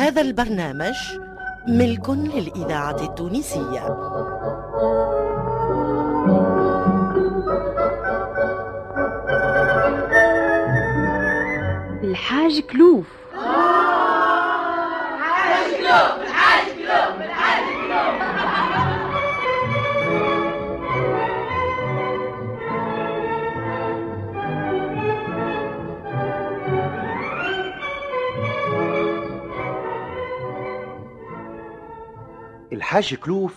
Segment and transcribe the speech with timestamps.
[0.00, 0.96] هذا البرنامج
[1.68, 3.86] ملك للإذاعة التونسية.
[12.04, 13.06] الحاج كلوف.
[13.34, 13.46] كلوف
[15.14, 16.29] الحاج كلوف.
[32.90, 33.54] الحاج كلوف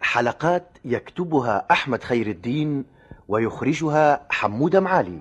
[0.00, 2.84] حلقات يكتبها أحمد خير الدين
[3.28, 5.18] ويخرجها حمود معالي.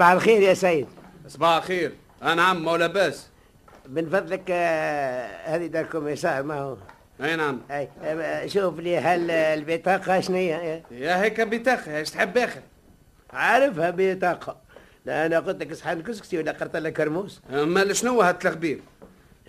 [0.00, 0.86] صباح الخير يا سيد.
[1.28, 1.92] صباح الخير.
[2.22, 3.26] أنا عم مولا باس
[3.88, 6.76] من فضلك آه، هذه داركم يسار ما هو؟
[7.22, 7.60] أي نعم.
[7.70, 12.60] أي آه، شوف لي هل البطاقة شنية يا هيك بتاخي إيش تحب آخر؟
[13.32, 14.56] عارفها بطاقة.
[15.06, 18.80] لا أنا قلت لك صحن كسكسي ولا قرط لك كرموس امال شنو هالتلخبير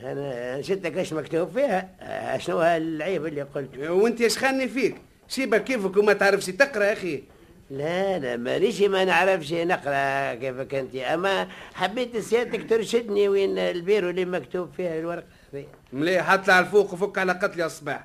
[0.03, 4.95] أنا شفتك إيش مكتوب فيها؟ آه، شنو هالعيب اللي قلت وأنت إيش خاني فيك؟
[5.27, 7.23] سيبك كيفك وما تعرفش تقرأ يا أخي.
[7.71, 14.25] لا لا ماليش ما نعرفش نقرأ كيفك انت أما حبيت سيادتك ترشدني وين البيرو اللي
[14.25, 15.65] مكتوب فيها الورقة هذه.
[15.93, 18.03] مليح اطلع الفوق وفك على قتلي الصباح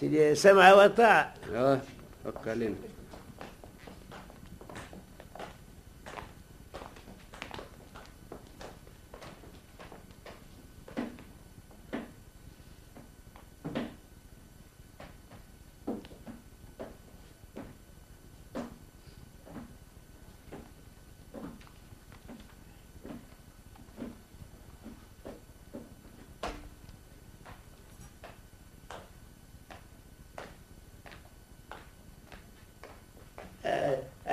[0.00, 1.80] سيدي سمع وطاعة آه
[2.24, 2.74] فك علينا.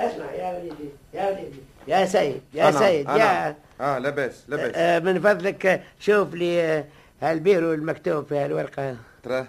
[0.06, 1.60] أسمع يا وليدي يا وليدي.
[1.88, 3.18] يا سيد يا أنا سيد أنا.
[3.48, 4.72] يا آه لاباس لاباس.
[4.74, 6.84] آه، من فضلك شوف لي آه،
[7.22, 8.96] هالبيرو المكتوب في هالورقة.
[9.22, 9.46] ترى؟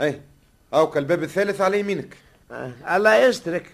[0.00, 0.20] أي
[0.74, 2.16] أوك الباب الثالث على يمينك.
[2.52, 3.66] آه، الله يسترك.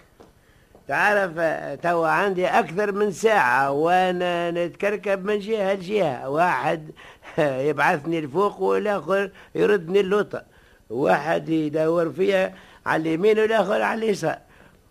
[0.87, 6.29] تعرف آه، توا عندي أكثر من ساعة وأنا نتكركب من جهة لجهة.
[6.29, 6.91] واحد
[7.69, 10.43] يبعثني لفوق والآخر يردني اللوطة.
[10.89, 12.53] واحد يدور فيها
[12.85, 14.39] على اليمين والآخر على اليسار.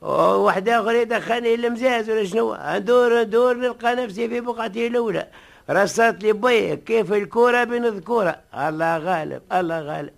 [0.03, 5.29] وواحد آخر يدخلني المزاز ولا شنو؟ ندور ندور نلقى نفسي في بقعتي الأولى.
[5.71, 8.41] رصت لي بي كيف الكورة بين الذكورة.
[8.55, 10.13] الله غالب الله غالب.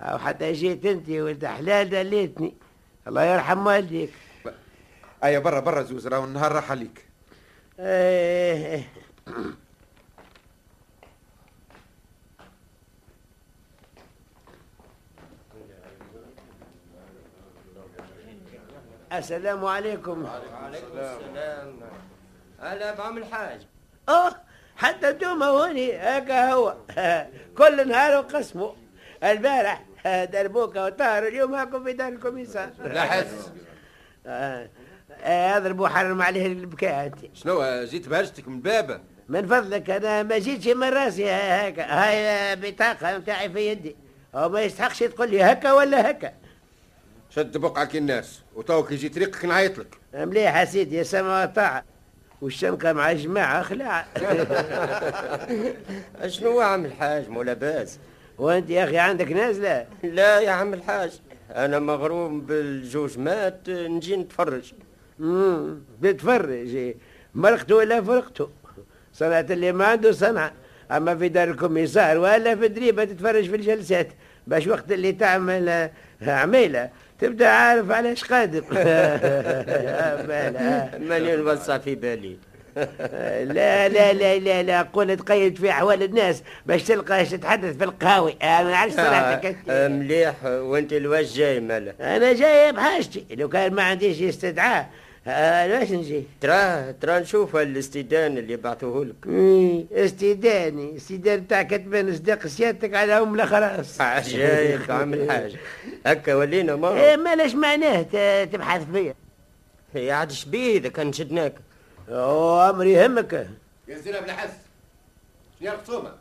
[0.00, 2.54] أو حتى جيت أنت ولد حلال دليتني.
[3.08, 4.10] الله يرحم والديك.
[5.24, 7.04] ايا برا برا زوز راهو النهار راح عليك.
[7.80, 8.82] إيه.
[19.12, 20.26] السلام عليكم.
[22.60, 23.60] هلا بعم الحاج.
[24.08, 24.34] آه
[24.76, 26.76] حتى أنتم هوني هكا هو.
[27.58, 28.74] كل نهار وقسمه
[29.24, 29.84] البارح
[30.32, 33.50] دربوكة وطار اليوم هاكم في دار الكوميسار لا حس
[34.26, 34.68] آه،
[35.24, 40.68] اضربوا حرم عليه البكاء انت شنو جيت بهجتك من بابا من فضلك أنا ما جيتش
[40.68, 43.96] من راسي هكا هاي بطاقة نتاعي في يدي.
[44.34, 46.32] وما يستحقش تقول لي هكا ولا هكا.
[47.34, 51.84] شد بقعك الناس وتوك يجي طريقك نعيط لك مليح يا سيدي يا سما وطاعة
[52.40, 54.06] والشنقة مع جماعة خلاع
[56.26, 57.98] شنو يا عم الحاج؟ مو لاباس
[58.38, 61.20] وأنت يا أخي عندك نازلة؟ لا يا عم الحاج.
[61.50, 64.72] أنا مغروم بالجوجمات نجي نتفرج.
[65.20, 66.94] امم بتفرج.
[67.34, 68.50] مرقته ولا فرقته
[69.12, 70.52] صنعة اللي ما عنده صنعة.
[70.90, 74.08] أما في دار الكوميسار ولا في دريبة تتفرج في الجلسات.
[74.46, 75.90] باش وقت اللي تعمل آه،
[76.26, 76.90] عميلة.
[77.20, 80.90] تبدأ عارف علاش قادم يا بالا.
[80.98, 82.36] ماني نوسع في بالي.
[83.54, 88.36] لا لا لا لا لا قول تقيد في أحوال الناس باش تلقى تتحدث في القهاوي.
[88.42, 90.34] أنا ما نعرفش صراحتك آه، مليح.
[90.44, 91.94] وأنت الواش جاي مالا.
[92.16, 93.24] أنا جاي بحاجتي.
[93.30, 94.88] لو كان ما عنديش استدعاء
[95.26, 99.26] آه، ليش نجي؟ تراه ترى نشوف الاستدان اللي بعثوه لك.
[99.26, 100.96] إيه، استداني.
[100.96, 104.00] استدان تاع كتبان صداق سيادتك على أم الأخراس.
[104.00, 105.56] عجايب عم الحاج
[106.06, 106.88] هكا ولينا ما.
[106.88, 108.02] إيه مالاش معناه
[108.44, 109.14] تبحث فيا.
[109.94, 111.54] هي عاد شبيه إذا كان شدناك؟
[112.08, 113.48] أو أمر يهمك.
[113.88, 114.50] يا زينب بلا حس
[115.60, 116.12] شنو الخصومه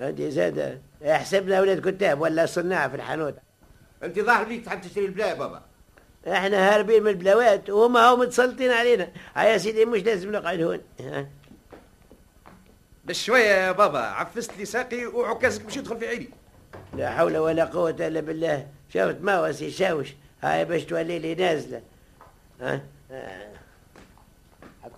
[0.00, 3.34] انت زاد احسبنا ولاد كتاب ولا صناع في الحانوت.
[4.02, 5.62] انت ظاهر ليك تحب تشتري البلا يا بابا؟
[6.28, 9.08] إحنا هاربين من البلاوات وهما هم متسلطين علينا.
[9.36, 10.80] هيا سيدي مش لازم نقعد هون.
[11.00, 11.26] ها؟
[13.04, 16.30] بالشويه يا بابا عفست لي ساقي وعكازك باش يدخل في عيني.
[16.96, 18.66] لا حول ولا قوة إلا بالله.
[18.94, 21.82] شفت ما وسي شاوش؟ هاي باش تولي لي نازلة.
[22.60, 22.80] ها؟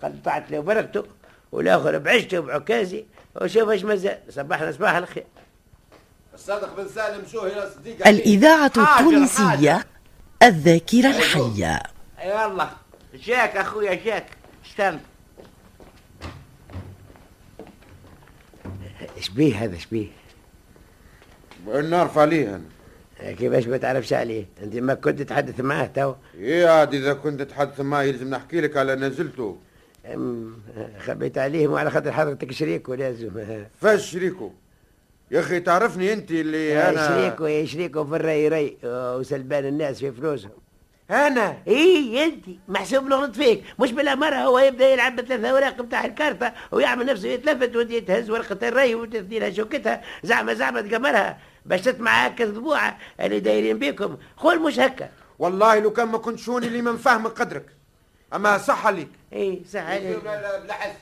[0.03, 1.03] قطعت له بركته
[1.51, 5.25] والآخر بعشته بعكازي وشوف إيش مازال صباحنا صباح الخير.
[6.33, 9.85] الصادق بن سالم شو هي الإذاعة حاجة، التونسية
[10.43, 11.83] الذاكرة الحية.
[12.25, 12.69] يلا
[13.21, 14.25] شاك أخويا شاك
[14.65, 14.99] استنى
[19.19, 20.07] شبيه هذا؟ شبيه
[21.67, 23.33] نعرف عليه أنا.
[23.33, 26.13] كيفاش ما تعرفش عليه أنت ما كنت تتحدث معاه تو.
[26.35, 29.57] إيه عاد إذا كنت تحدث معي لازم نحكي لك على نزلته.
[30.05, 30.57] أم،
[30.99, 33.29] خبيت عليهم وعلى خاطر حضرتك شريك ولازم
[33.81, 34.51] فاش شريكه؟
[35.31, 38.77] يا أخي تعرفني أنت اللي أنا شريكو يا شريكو في الري ري.
[38.83, 40.51] وسلبان الناس في فلوسهم.
[41.11, 42.45] أنا؟ إيه أنت.
[42.67, 43.63] محسوب له غلط فيك.
[43.79, 48.67] مش بالاماره هو يبدأ يلعب بثلاث أوراق بتاع الكارتة ويعمل نفسه يتلفت ودي تهز ورقة
[48.67, 50.01] الري وتدي لها شوكتها.
[50.23, 51.37] زعما زعما تقمرها.
[51.65, 54.17] باش تسمع هكا الضبوعه اللي دايرين بيكم.
[54.37, 55.09] خول مش هكا.
[55.39, 57.65] والله لو كان ما كنت شوني اللي ما مفهمك قدرك.
[58.33, 60.95] أما صح عليك إيه صح عليك بلا بلا حس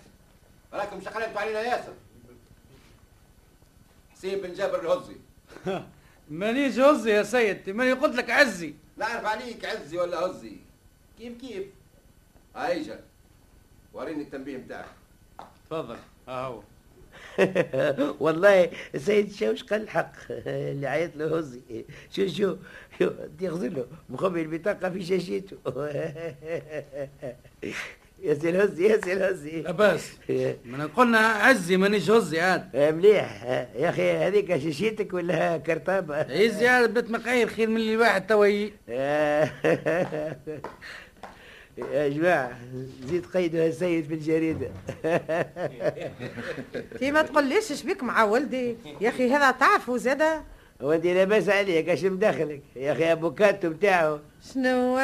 [0.73, 1.93] راكم شقلبتوا علينا ياسر.
[4.15, 5.15] حسين بن جابر الهزي
[6.29, 8.73] مانيش هزي يا سيد ماني قلت لك عزي.
[8.97, 10.57] نعرف عليك عزي ولا هزي
[11.19, 11.63] كيف كيف؟
[12.55, 12.99] هاي جا
[13.93, 14.85] وريني التنبيه متاعك
[15.69, 15.97] تفضل
[16.27, 16.61] ها هو.
[18.25, 21.61] والله السيد شاوش قال الحق؟ اللي عيط له هزي
[22.11, 22.55] شو شو
[22.99, 25.57] شو يغزل له مخبي البطاقة في شاشته.
[28.23, 29.61] يا سي الهزي يا سي الهزي.
[29.61, 30.11] لاباس
[30.65, 32.69] من قلنا عزي مانيش هزي عاد.
[32.75, 33.43] مليح.
[33.75, 38.73] يا أخي هذيك شاشيتك ولا كرطابة عزي عاد بيت مقاير خير من اللي واحد توي
[41.77, 42.51] يا جماعة
[43.05, 44.69] زيد قيدها السيد في الجريدة
[46.99, 50.41] كي ما تقوليش شبيك مع ولدي؟ يا أخي هذا تعرفوا زادا
[50.81, 54.19] وانت لاباس عليك اش مدخلك يا أخي أبوكاتو بتاعه.
[54.53, 54.99] شنو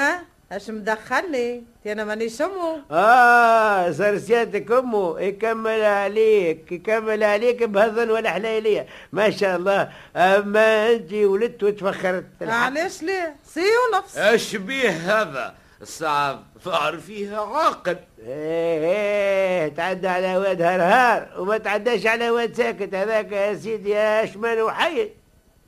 [0.51, 8.09] اش مدخلني تي أنا مانيش امه آه صار سيادتك امه يكمل عليك يكمل عليك بهذن
[8.09, 9.89] ولا حليلية ما شاء الله.
[10.15, 17.97] أما انت ولدت وتفخرت علاش ليه؟ سي ونفس الشبيه هذا؟ الساعة ظهر فيها عاقل.
[18.19, 22.95] إيه إيه تعدى على واد هرهار وما تعداش على واد ساكت.
[22.95, 25.09] هذاك يا سيدي اشمل وحي.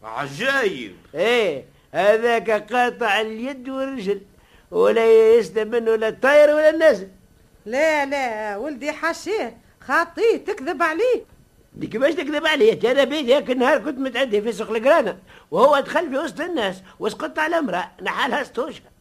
[0.03, 0.95] عجايب.
[1.15, 4.21] إيه هذاك قاطع اليد والرجل.
[4.73, 7.03] ولا يسلم منه لا الطاير ولا الناس.
[7.65, 11.33] لا لا ولدي حاشيه خاطيه تكذب عليه.
[11.75, 15.17] دي كيفاش تكذب عليه؟ أنا بيدي هاك النهار كنت متعدي في سوق القرانة
[15.51, 18.91] وهو دخل في وسط الناس وسقطت على امرأة نحالها ستوشها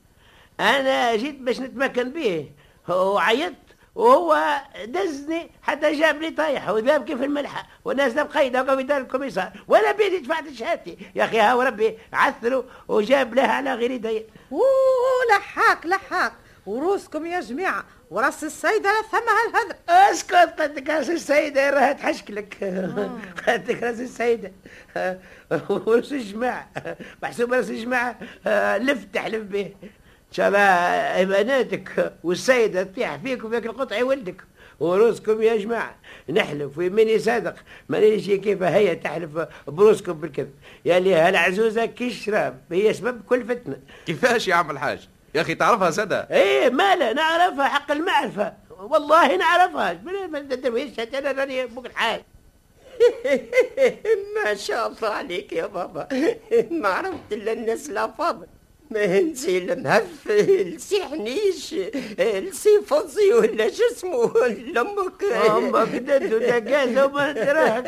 [0.61, 2.51] أنا جيت باش نتمكن به
[2.89, 3.55] وعيطت
[3.95, 9.53] وهو دزني حتى جاب لي طايح وذاب كيف الملحة والناس مقيدة وقف في دار الكوميسار.
[9.69, 14.25] وأنا بيدي دفعت شهادتي يا أخي ها ربي عثروا وجاب لها على غير يدي.
[14.53, 14.63] أوه
[15.31, 16.33] لحاك لحاك
[16.67, 22.55] وروسكم يا جماعة وراس السيدة ثم هالهذا اسكت قدك راس السيدة راها تحشكلك
[23.49, 24.53] قدك راس السيدة.
[25.69, 26.69] وراس الجماعة
[27.23, 28.17] محسوب راس الجماعة
[28.79, 29.75] لف تحلف به
[30.39, 34.37] الله بناتك والسيدة تطيح فيك وفيك القطع ولدك.
[34.81, 35.95] وروسكم يا جماعة
[36.31, 37.55] نحلف ويميني صادق
[37.89, 40.55] مانيش كيف هي تحلف بروسكم بالكذب.
[40.85, 43.77] يا لي هالعزوزة كشراب هي سبب كل فتنة.
[44.07, 48.53] كيفاش يا عم الحاج؟ يا أخي تعرفها سادة؟ إيه مالا نعرفها حق المعرفة.
[48.79, 50.01] والله نعرفها.
[50.31, 52.23] ما تدرويش أنا راني بوك الحال
[54.45, 56.09] ما شاء الله عليك يا بابا.
[56.71, 58.47] ما عرفت إلا الناس الافاضل ما
[58.97, 61.75] هنسي المهف السي حنيش
[62.21, 63.71] السي فوزي ولا
[64.73, 65.25] لأمك.
[65.51, 67.87] أمك دد ودقاز وما دراك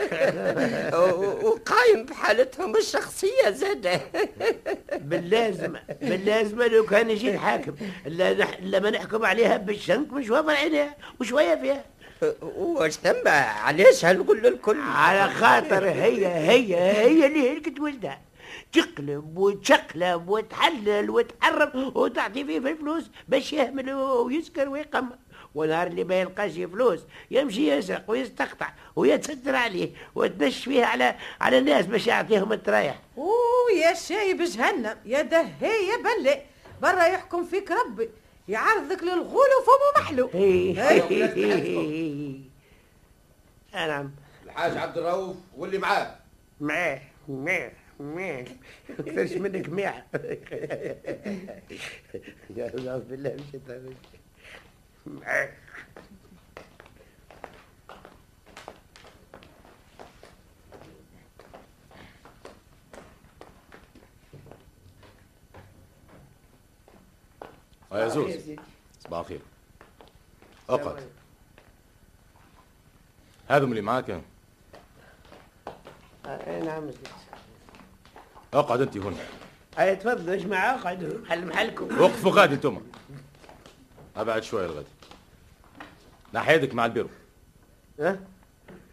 [1.43, 4.01] وقايم بحالتهم الشخصية زادة.
[4.93, 7.75] باللازمة باللازمة لو كان يجي الحاكم.
[8.63, 11.85] لما نحكم عليها بالشنك مش وافر عينيها وشوية فيها.
[12.43, 18.21] واش تم علاش هنقول الكل على خاطر هي هي هي اللي هلكت ولدها.
[18.73, 25.17] تقلب وتشقلب وتحلل وتحرم وتعطي فيه في الفلوس باش يهمل ويسكر ويقمر
[25.55, 31.87] ونهار اللي ما يلقاش فلوس يمشي يسرق ويستقطع ويتستر عليه وتدش فيه على على الناس
[31.87, 33.01] باش يعطيهم الترايح.
[33.19, 36.43] أوه يا شايب جهنم يا دهي يا بلي.
[36.83, 38.11] برا يحكم فيك ربي
[38.49, 40.31] يعرضك للغول وفمه محلو.
[43.75, 44.11] نعم
[44.45, 46.17] الحاج عبد الرؤوف واللي معاه.
[46.61, 47.73] معاه معاه.
[48.01, 48.47] معاه
[49.01, 50.07] أكثرش منك ميح.
[52.57, 53.55] يا الله بالله مش
[55.07, 55.49] معاه
[67.93, 68.33] آه يا زوز.
[69.05, 69.41] صباح الخير.
[70.69, 71.11] أقعد.
[73.49, 74.11] هذم اللي معاك.
[76.27, 77.09] آه، نعم سيدي
[78.55, 79.17] اقعد انت هنا.
[79.79, 82.01] أي تفضلوا إيش معاه اقعدوا محل محلكم.
[82.01, 82.83] وقفوا غادي أنتم.
[84.17, 84.87] أبعد شوية الغادي
[86.33, 87.09] ناحيتك مع البيرو.
[88.01, 88.21] ها؟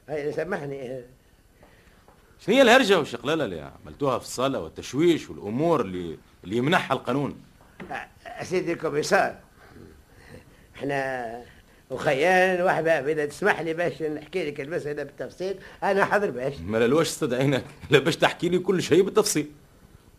[0.09, 1.03] هاي سامحني.
[2.39, 7.43] شنو هي الهرجة والشقلاله اللي عملتوها في الصالة والتشويش والأمور اللي اللي يمنحها القانون.
[8.41, 9.39] سيدي الكوميسار.
[10.75, 11.43] إحنا
[11.91, 16.53] وخيان واحباب اذا تسمح لي باش نحكي لك المساله بالتفصيل؟ أنا حاضر باش.
[16.65, 19.51] ما لوش استدعينك لا باش تحكي لي كل شيء بالتفصيل.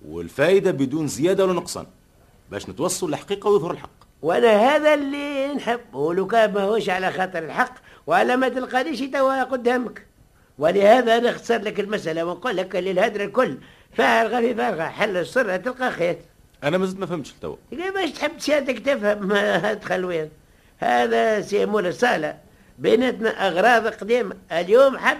[0.09, 1.87] والفائده بدون زيادة ولا نقصان.
[2.51, 3.91] باش نتوصل للحقيقة ويظهر الحق.
[4.23, 7.75] وأنا هذا اللي نحب ولو كان ماهوش على خاطر الحق
[8.07, 10.07] ولا ما تلقانيش توا قدامك
[10.59, 13.59] ولهذا نختصر لك المسألة ونقول لك اللي الكل
[13.93, 16.19] فارغة في فارغة حل السر تلقى خير.
[16.65, 17.57] أنا مازلت ما فهمتش توا
[17.95, 20.31] باش تحب سيادتك تفهم ما تدخل وين
[20.83, 22.39] هذا سيمون الصالة
[22.79, 24.37] بيناتنا أغراض قديمة.
[24.53, 25.19] اليوم حب.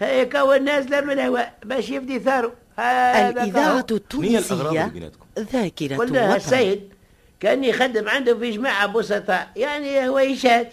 [0.00, 5.00] يكون نازلة من الهواء باش يفدي ثارو الإذاعة التونسية
[5.38, 6.94] ذاكرة قلنا وطن السيد
[7.40, 10.72] كان يخدم عنده في جماعة بسطاء يعني هويشات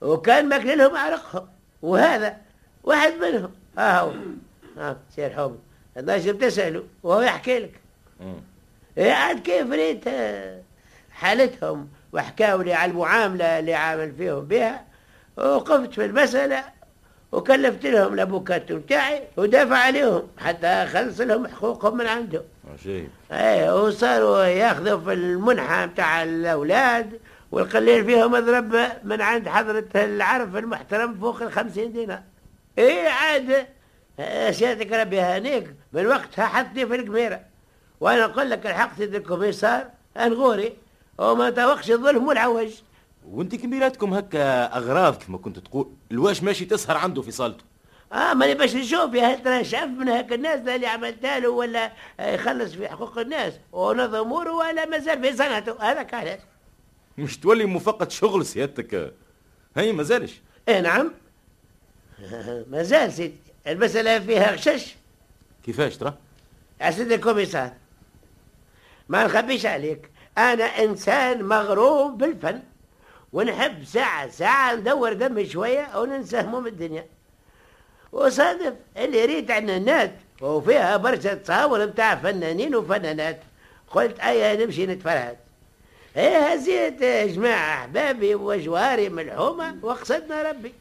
[0.00, 1.48] وكان ماكل لهم عرقهم
[1.82, 2.36] وهذا
[2.84, 3.50] واحد منهم.
[3.78, 4.12] ها هو.
[4.78, 5.58] ها سير حومي
[5.96, 7.80] الناس بتسأله وهو يحكي لك.
[8.98, 10.04] إيه عاد كيف ريت
[11.10, 14.84] حالتهم؟ وحكاوا لي على المعاملة اللي عامل فيهم بها
[15.36, 16.64] وقفت في المسألة
[17.32, 22.42] وكلفت لهم الأبوكات بتاعي ودافع عليهم حتى خلص لهم حقوقهم من عنده
[22.82, 27.20] شيء إيه وصاروا ياخذوا في المنحة بتاع الأولاد
[27.52, 32.22] والقليل فيهم اضرب من عند حضرة العرف المحترم فوق الخمسين دينار.
[32.78, 33.66] إيه عاد
[34.20, 37.40] آه، سيادتك ربي هانيك من وقتها حطني في القميرة.
[38.00, 39.86] وأنا أقول لك الحق سيد الكوميسار
[40.16, 40.72] انغوري
[41.18, 42.70] وما توقش الظلم والعوج.
[43.28, 47.64] وانت كبيراتكم هكا أغراض كما كنت تقول الواش ماشي تسهر عنده في صالته.
[48.12, 51.92] آه ماني باش نشوف يا هل ترى شاف من هاك الناس اللي عملتها له ولا
[52.20, 53.52] يخلص في حقوق الناس.
[53.72, 55.76] ونظم اموره ولا مازال في صنعته.
[55.80, 56.40] هذاك علاش
[57.18, 59.14] مش تولي مفقد شغل سيادتك.
[59.76, 60.40] هي ما زالش.
[60.68, 61.12] إيه نعم.
[62.70, 63.34] مازال سيدي.
[63.66, 64.94] المسألة فيها غشش.
[65.64, 66.14] كيفاش ترى؟
[66.80, 67.72] يا سيدي الكوميسار.
[69.08, 70.10] ما نخبيش عليك.
[70.38, 72.62] أنا إنسان مغروم بالفن
[73.32, 77.06] ونحب ساعة ساعة ندور دمي شوية وننسى هموم الدنيا.
[78.12, 83.40] وصادف اللي ريت عنانات وفيها برشا تصاور بتاع فنانين وفنانات.
[83.90, 85.36] قلت أيا نمشي نتفرهد.
[86.16, 90.74] إيه هزيت جماعة أحبابي وجواري ملحومة وقصدنا ربي.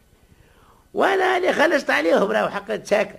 [0.94, 3.16] وأنا اللي خلصت عليهم راهو حقت ساكن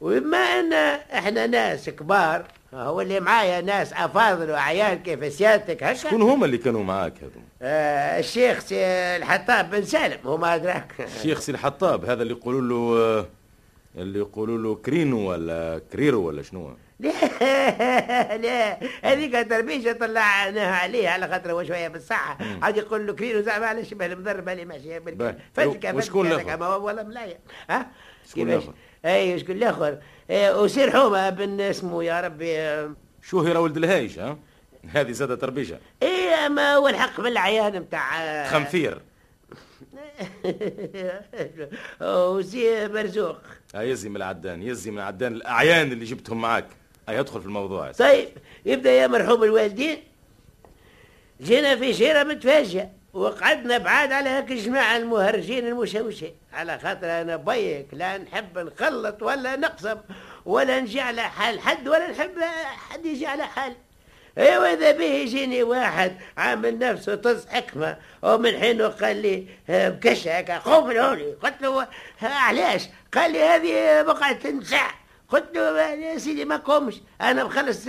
[0.00, 0.72] وبما إن
[1.12, 2.44] إحنا ناس كبار
[2.74, 7.40] هو اللي معايا ناس أفاضل واعيان كيف سيادتك هكا شكون هما اللي كانوا معاك هذو؟
[7.62, 8.76] آه الشيخ سي
[9.16, 10.92] الحطاب بن سالم هو ما أدراك.
[11.16, 13.26] الشيخ سي الحطاب هذا اللي يقولوا له آه،
[13.96, 21.28] اللي يقولوا له كرينو ولا كريرو ولا شنو؟ لا لا هذيك تربيشه طلعناها عليه على
[21.28, 22.38] خاطر هو شوية بالصحة.
[22.62, 25.36] عاد يقول له كرينو زعما على شبه المضرب اللي ماشي باهي.
[25.54, 27.38] فتكه وشكون فتكه الآخر؟ هذاك ما هو ولا ملاية.
[27.70, 27.86] ها؟
[28.30, 28.62] شكون؟
[29.06, 29.98] اي شكون الآخر
[30.30, 34.38] إيه، وسير حومه بن اسمه يا ربي آه، شهر ولد الهايش ها؟
[34.90, 35.78] هذه زادة تربيجة.
[36.02, 39.00] إيه ما هو الحق بالعيان بتاع خنفير.
[42.00, 43.36] وسي مرزوق
[43.74, 46.66] ها يزي من العدان يزي من العدان الأعيان اللي جبتهم معاك.
[47.08, 47.92] هيا ادخل في الموضوع.
[47.92, 48.28] طيب
[48.66, 49.98] يبدأ يا مرحوم الوالدين.
[51.42, 52.90] جينا في شيرة متفاجئة.
[53.16, 59.56] وقعدنا بعاد على هاك الجماعه المهرجين المشوشين على خاطر أنا بيك لا نحب نخلط ولا
[59.56, 59.96] نقسم
[60.46, 62.40] ولا نجي على حال حد ولا نحب
[62.90, 63.76] حد يجي على حالي
[64.38, 70.28] ايوا اذا به يجيني واحد عامل نفسه طز حكمة ومن حين قال لي آه، بكش
[70.28, 71.88] هكا قوم لهوني قلت له آه،
[72.22, 74.90] علاش؟ قال لي هذه بقعة نساء
[75.28, 76.94] قلت له يا سيدي ما قومش.
[77.20, 77.84] أنا مخلص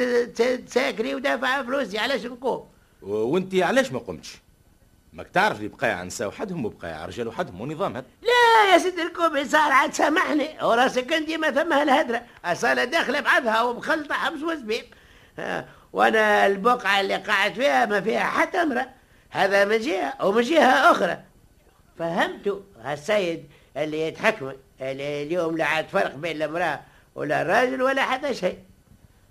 [0.66, 2.68] تساكري ودافع فلوسي علاش نقوم؟
[3.02, 4.47] وانت علاش ما قمتش؟
[5.18, 9.02] ماك تعرف اللي بقايا عن نساء وحدهم وبقايا رجال وحدهم ونظام هذا لا يا سيدي
[9.02, 10.64] الكوميسار عاد سامحني.
[10.64, 12.22] وراسك أنت ما ثمها الهدرة.
[12.46, 14.86] أصالة داخلة بعضها ومخلطة حمص وزبيب.
[15.40, 18.90] ها، وأنا البقعة اللي قاعد فيها ما فيها حتى امرأة.
[19.30, 21.18] هذا من جهة ومن جهة أخرى.
[22.00, 26.80] فهمتوا هالسيد اللي يتحكم اللي اليوم لا عاد فرق بين المرأة
[27.16, 28.60] ولا راجل ولا حتى شيء.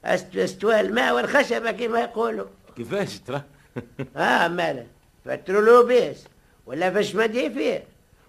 [0.04, 2.46] استوى الماء والخشبة كما يقولوا.
[2.76, 3.42] كيفاش ترى؟
[4.16, 4.95] آه مالا.
[5.26, 6.24] في الترولوبيس
[6.66, 7.82] ولا في الشمديفير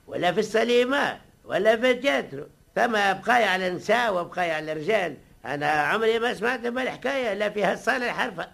[0.08, 2.48] ولا في السليمان ولا في الجاترو.
[2.76, 5.18] ثم بقايا على النساء وبقايا على الرجال.
[5.46, 8.48] أنا عمري ما سمعت بالحكايه لا فيها الصالة الحرفة.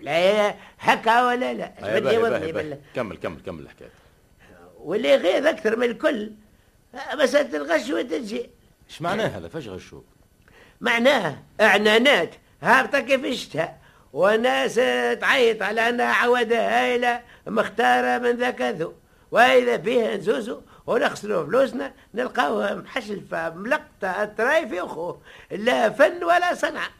[0.00, 1.98] لا هي حكا ولا لا.
[1.98, 3.90] بدي وضني كمل كمل كمل الحكاية.
[4.78, 6.32] واللي يغيظ أكثر من الكل
[7.14, 8.50] مساله الغش والتنجيل
[8.90, 10.00] إيش معناها هذا؟ فاش غشوا
[10.80, 12.30] معناها إعلانات
[12.62, 13.78] هابطة كيف إشتها.
[14.14, 14.74] وناس
[15.20, 18.92] تعيط على أنها عودة هايلة مختاره من ذاك ذو.
[19.30, 25.20] وإذا فيها نزوزو ونغسلوا فلوسنا نلقاوها محشلفة ملقطة التراي في أخوه.
[25.50, 26.90] لا فن ولا صنعه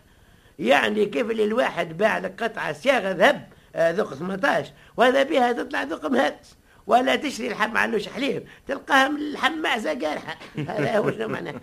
[0.59, 5.83] يعني كيف اللي الواحد باع لك قطعة صياغة ذهب آه، ذوق 18 وهذا بها تطلع
[5.83, 6.57] ذوق مهدس
[6.87, 10.37] ولا تشري اللحم علوش حليب تلقاها من اللحم معزه قارحة.
[10.69, 11.55] هذا هو معناه؟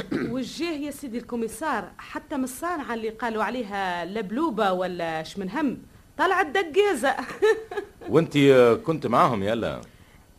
[0.32, 5.78] وجاه يا سيدي الكوميسار حتى من الصانعه اللي قالوا عليها لبلوبة ولا شمنهم
[6.18, 7.16] طلعت دقيزه
[8.12, 8.38] وانت
[8.86, 9.80] كنت معاهم يلا.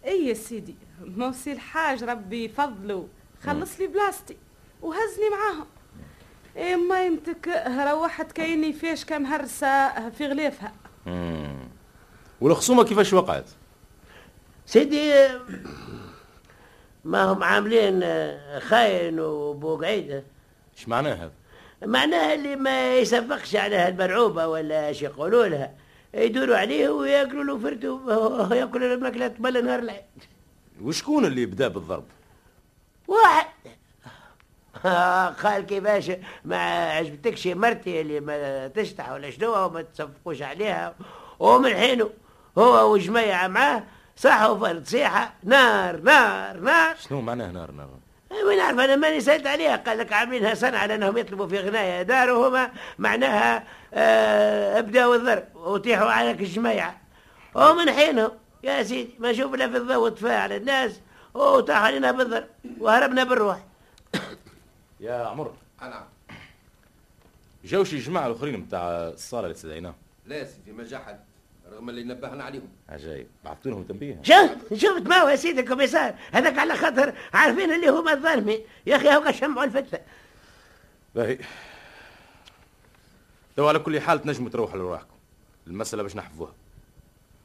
[0.06, 3.04] إي يا سيدي موسي الحاج ربي يفضلوا
[3.44, 4.38] خلص لي بلاستي
[4.82, 5.66] وهزني معاهم.
[6.58, 10.74] إيه ما يمتك روحت كايني فيش كم هرسة في غليفها.
[12.42, 13.46] والخصومة كيفاش وقعت؟
[14.66, 15.14] سيدي
[17.10, 18.04] ما هم عاملين
[18.60, 20.24] خاين وبوقعيدة
[20.78, 21.32] إيش معناه هذا؟
[21.86, 25.72] معناها اللي ما يصفقش على هالمرعوبة ولا إيش يقولوا لها.
[26.14, 28.00] يدوروا عليه ويأكلوا له فرتو
[28.60, 30.04] ياكلوا الماكلة تبل نهار العيد.
[30.82, 32.06] وشكون اللي بدا بالضرب
[33.08, 33.48] واحد.
[35.44, 36.12] قال كيفاش
[36.46, 36.58] ما
[36.92, 40.96] عجبتكش مرتي اللي ما تشتح ولا شنو وما تصفقوش عليها.
[41.40, 42.10] ومن حينه
[42.58, 43.84] هو وجميع معاه
[44.20, 46.96] صحوا فرد صيحة نار نار نار.
[46.96, 47.90] شنو معناه نار نار؟
[48.46, 49.76] وين عارف أنا ماني سألت عليها.
[49.76, 56.32] قال لك عاملينها صنعة لأنهم يطلبوا في غناية دارهم معناها آه ابداوا الضرب وطيحوا على
[56.32, 56.94] الجميع.
[57.56, 58.32] ومن حينه
[58.64, 61.00] يا سيدي ما نشوف إلا في الضوء تفاعل الناس.
[61.34, 62.48] وطاح علينا بالضرب.
[62.80, 63.60] وهربنا بالروح.
[65.00, 65.54] يا عمر.
[65.82, 66.04] نعم.
[67.64, 71.29] جوش الجماعة الآخرين نتاع الصالة اللي استدعيناهم لا سيدي ما جا حد.
[71.80, 72.70] رغم اللي نبهنا عليهم.
[72.90, 74.20] عجيب بعثت لهم تنبيه.
[74.24, 78.60] شفت شفت ما هو يا سيدي الكوميسار؟ هذاك على خاطر عارفين اللي هما الظالمين.
[78.86, 80.00] يا أخي هو شمعوا الفتة.
[81.16, 81.38] باهي.
[83.58, 85.16] تو على كل حال تنجموا تروحوا لرواحكم
[85.68, 86.54] المسألة باش نحفظوها.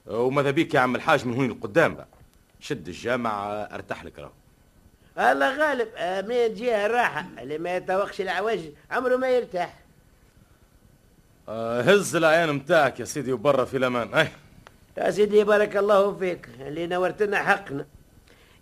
[0.07, 2.09] وماذا بيك يا عم الحاج من هون لقدام بقى.
[2.61, 4.33] شد الجامع أرتاح لك راهو.
[5.19, 6.55] الله غالب آمين.
[6.55, 9.75] جهة الراحه اللي ما يتوقش العواج عمره ما يرتاح.
[9.75, 9.84] آه
[11.49, 14.15] هز العين متاعك يا سيدي وبرا في الأمان.
[14.15, 14.29] أي.
[14.99, 17.87] يا سيدي بارك الله فيك اللي نورتنا حقنا.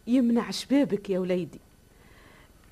[0.06, 1.60] يمنع شبابك يا وليدي.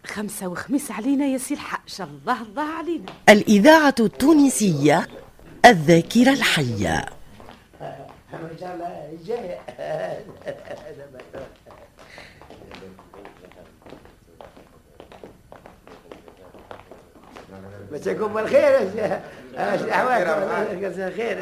[0.07, 1.81] خمسة وخميس علينا يا سي الحاج.
[2.01, 3.13] الله الله علينا.
[3.29, 5.09] الإذاعة التونسية
[5.65, 7.07] الذاكرة الحية.
[17.93, 19.21] مساكم بالخير
[19.57, 21.39] اش احوالكم خير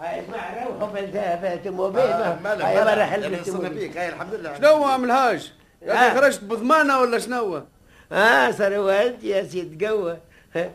[0.00, 4.58] هاي اسمع روحوا بالتموبيل هاي بيك هاي الحمد لله.
[4.58, 7.62] شنو عم الهاج؟ يا خرجت بضمانة ولا شنو؟
[8.12, 10.20] آه ثروت يا سيد قوة.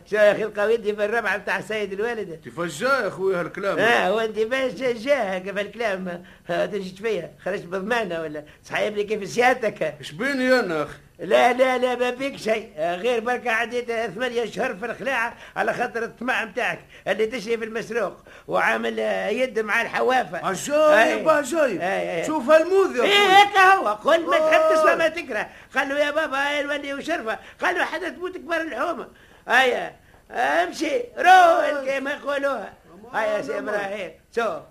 [0.06, 2.40] شيخ القويدي في الربعة بتاع السيد الوالد.
[2.44, 3.78] كيفاش جا يا أخوي هالكلام.
[3.78, 6.24] آه وانت باش جا كيف الكلام.
[6.48, 9.94] تجي فيا خرجت بضمانة ولا؟ صحيب لي كيف سيادتك.
[10.00, 12.72] إيش بيني أنا أخي؟ لا لا لا ما بيك شيء.
[12.78, 18.16] غير بركة عديت ثمانية شهور في الخلاعة على خاطر الطمع نتاعك اللي تشري في المسروق
[18.48, 20.46] وعامل يد مع الحوافة.
[20.46, 22.26] عجايب عجايب.
[22.26, 23.88] شوف هالموذي إيه هيك هو.
[23.88, 27.38] قل ما تحب تسمع ما تكره قال له يا بابا هاي الولي وشرفة.
[27.60, 29.08] قال له حدا تموت كبار الحومة.
[29.48, 29.96] هيا
[30.30, 30.98] امشي.
[31.18, 32.72] روح كما يقولوها.
[33.14, 34.12] هيا سي إبراهيم.
[34.32, 34.62] سوق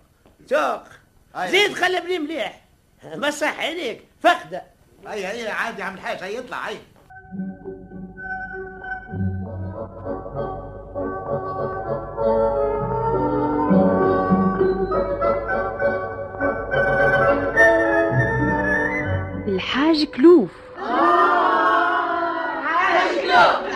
[0.50, 0.84] سوق.
[1.46, 2.62] زيد خلبني مليح.
[3.04, 4.73] مسح عينيك فخده
[5.08, 6.78] هيا هيا عادي عم الحاج هيا يطلع هيا
[19.48, 20.52] الحاج كلوف.
[22.68, 23.73] الحاج كلوف الحاج كلوف.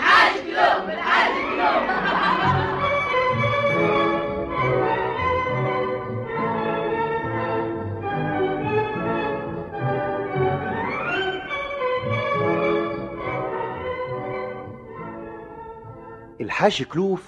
[16.58, 17.24] الحاج كلوف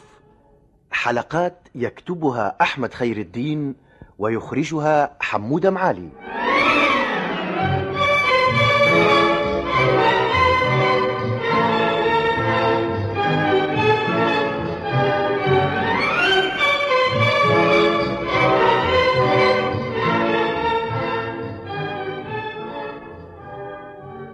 [0.92, 3.76] حلقات يكتبها أحمد خير الدين
[4.20, 6.10] ويخرجها حمودة معالي.